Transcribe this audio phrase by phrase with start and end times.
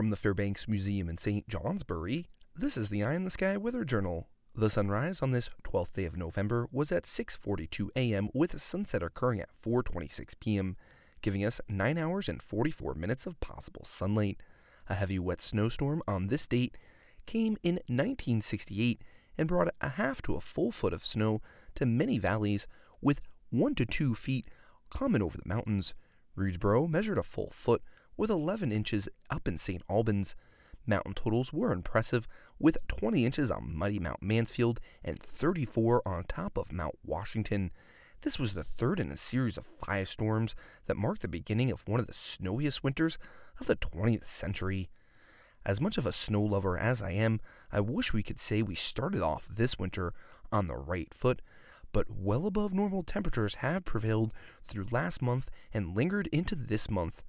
[0.00, 1.46] From the Fairbanks Museum in St.
[1.46, 4.28] Johnsbury, this is the Eye on the Sky Weather Journal.
[4.54, 8.30] The sunrise on this 12th day of November was at 6:42 a.m.
[8.32, 10.78] with sunset occurring at 4:26 p.m.,
[11.20, 14.42] giving us 9 hours and 44 minutes of possible sunlight.
[14.88, 16.78] A heavy wet snowstorm on this date
[17.26, 19.02] came in 1968
[19.36, 21.42] and brought a half to a full foot of snow
[21.74, 22.66] to many valleys
[23.02, 23.20] with
[23.50, 24.48] 1 to 2 feet
[24.88, 25.92] common over the mountains.
[26.38, 27.82] Readsboro measured a full foot
[28.20, 29.82] with 11 inches up in St.
[29.88, 30.36] Albans.
[30.86, 36.58] Mountain totals were impressive, with 20 inches on mighty Mount Mansfield and 34 on top
[36.58, 37.70] of Mount Washington.
[38.20, 40.54] This was the third in a series of five storms
[40.84, 43.16] that marked the beginning of one of the snowiest winters
[43.58, 44.90] of the 20th century.
[45.64, 47.40] As much of a snow lover as I am,
[47.72, 50.12] I wish we could say we started off this winter
[50.52, 51.40] on the right foot,
[51.90, 57.22] but well above normal temperatures have prevailed through last month and lingered into this month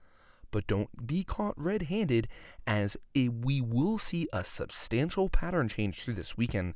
[0.52, 2.28] but don't be caught red handed,
[2.68, 6.74] as it, we will see a substantial pattern change through this weekend.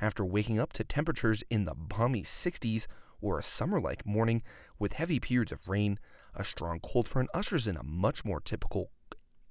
[0.00, 2.86] After waking up to temperatures in the balmy 60s
[3.20, 4.42] or a summer like morning
[4.78, 5.98] with heavy periods of rain,
[6.34, 8.90] a strong cold front ushers in a much more typical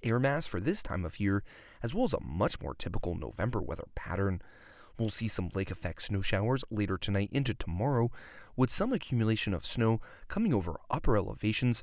[0.02, 1.42] air mass for this time of year,
[1.82, 4.40] as well as a much more typical November weather pattern.
[4.98, 8.12] We'll see some lake effect snow showers later tonight into tomorrow,
[8.54, 11.82] with some accumulation of snow coming over upper elevations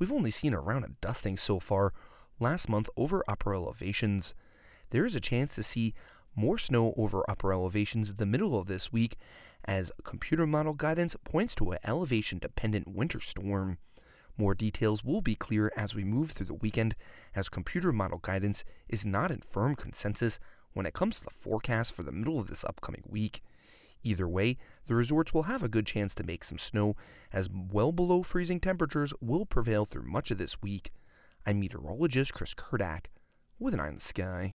[0.00, 1.92] We've only seen around a dusting so far
[2.40, 4.34] last month over upper elevations.
[4.90, 5.92] There is a chance to see
[6.34, 9.18] more snow over upper elevations in the middle of this week
[9.66, 13.76] as computer model guidance points to an elevation dependent winter storm.
[14.38, 16.96] More details will be clear as we move through the weekend,
[17.34, 20.40] as computer model guidance is not in firm consensus
[20.72, 23.42] when it comes to the forecast for the middle of this upcoming week.
[24.02, 24.56] Either way,
[24.86, 26.96] the resorts will have a good chance to make some snow,
[27.32, 30.90] as well below freezing temperatures will prevail through much of this week.
[31.46, 33.06] I'm meteorologist Chris Kurdak
[33.58, 34.52] with an eye in the sky.